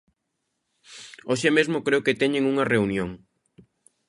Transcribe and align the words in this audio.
Hoxe 1.29 1.49
mesmo 1.57 1.83
creo 1.85 2.05
que 2.05 2.19
teñen 2.21 2.43
unha 2.51 2.65
reunión. 2.73 3.09